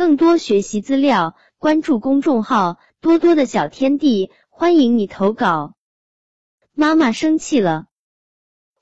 [0.00, 5.74] 更多学习资料，关注公众号“多多的小天地”，欢迎你投稿。
[6.72, 7.84] 妈妈生气了，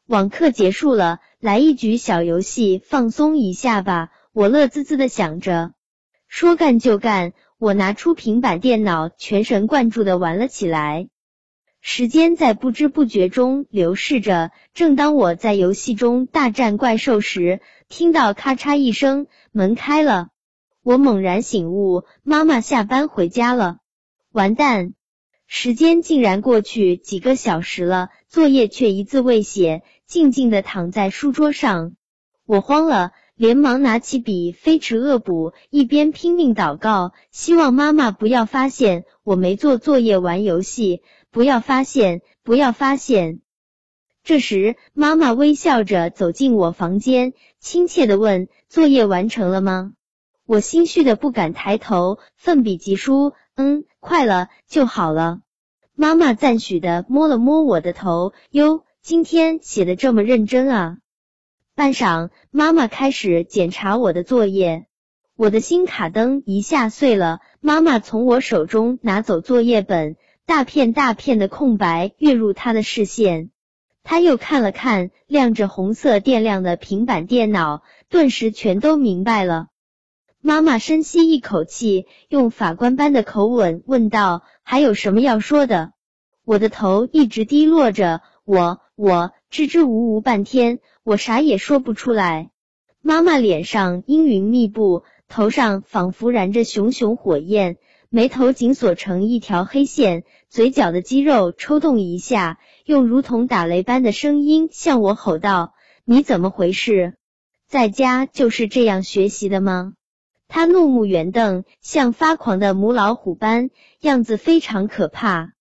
[0.06, 4.10] 网课结束了，来一局小游戏放松一下吧。
[4.32, 5.72] 我乐滋滋的想着，
[6.28, 7.32] 说干就干。
[7.58, 11.08] 我拿出平板电脑，全神贯注的玩了起来。
[11.80, 14.52] 时间在不知不觉中流逝着。
[14.72, 20.28] 正当我在游戏中大战怪兽时，听到咔嚓一声，门开了。
[20.88, 23.76] 我猛然醒悟，妈妈下班回家了。
[24.32, 24.94] 完蛋！
[25.46, 31.92] 时间竟然过去几个小时了，作业却一字未写，静静的躺在书桌上。
[32.46, 33.12] 我慌了。
[33.34, 43.40] 连忙拿起笔飞驰恶补，一边拼命祷告，希望妈妈不要发现我没做作业玩游戏，不要发现，不要发现。
[44.24, 49.92] 这时，妈妈微笑着走进我房间，亲切的问：“作业完成了吗？”
[50.48, 55.42] 我心虚的不敢抬头，奋笔疾书：“嗯，快了就好了。”
[55.94, 60.96] 妈妈赞许的摸了摸我的头：“哟，今天写的这么认真啊。”
[61.76, 64.86] 半晌，妈妈开始检查我的作业，
[65.36, 67.40] 我的心卡灯一下碎了。
[67.60, 73.50] 妈妈从我手中拿走作业本，大片大片的空白跃入她的视线。
[74.02, 79.66] 她又看了看亮着红色电量的平板电脑，顿时全都明白了。
[80.40, 85.92] 妈妈深吸一口气，用法官般的口吻问道：“还有什么要说的？”
[86.46, 90.78] 我的头一直低落着，我我支支吾吾半天。
[91.02, 92.50] 我啥也说不出来。
[93.02, 97.78] 妈妈脸上阴云密布，头上仿佛燃着熊熊火焰，
[98.08, 105.74] 眉头紧锁成一条黑线，嘴角的肌肉抽动一下，用如同打雷般的声音向我吼道
[106.06, 107.16] ：“你怎么回事？
[107.66, 109.94] 在家就是这样学习的吗？”
[110.48, 115.52] 他怒目圆瞪，像发狂的母老虎般，样子非常可怕。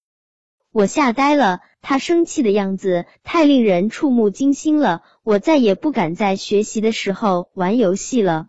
[0.71, 5.03] 我吓呆了，他生气的样子太令人触目惊心了。
[5.23, 8.47] 我再也不敢在学习的时候玩游戏了。